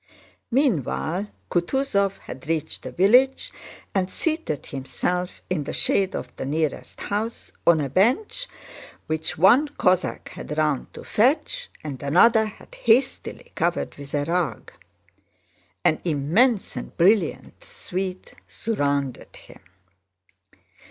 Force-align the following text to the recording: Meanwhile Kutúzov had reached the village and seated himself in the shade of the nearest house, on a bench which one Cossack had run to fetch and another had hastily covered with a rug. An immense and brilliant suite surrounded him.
Meanwhile 0.49 1.27
Kutúzov 1.51 2.17
had 2.21 2.47
reached 2.47 2.81
the 2.81 2.91
village 2.91 3.51
and 3.93 4.09
seated 4.09 4.65
himself 4.65 5.43
in 5.47 5.65
the 5.65 5.73
shade 5.73 6.15
of 6.15 6.35
the 6.37 6.45
nearest 6.47 6.99
house, 7.01 7.51
on 7.67 7.79
a 7.79 7.87
bench 7.87 8.47
which 9.05 9.37
one 9.37 9.67
Cossack 9.67 10.29
had 10.29 10.57
run 10.57 10.87
to 10.93 11.03
fetch 11.03 11.69
and 11.83 12.01
another 12.01 12.47
had 12.47 12.73
hastily 12.73 13.51
covered 13.53 13.93
with 13.93 14.15
a 14.15 14.25
rug. 14.25 14.71
An 15.85 16.01
immense 16.03 16.75
and 16.75 16.97
brilliant 16.97 17.63
suite 17.63 18.33
surrounded 18.47 19.35
him. 19.35 19.61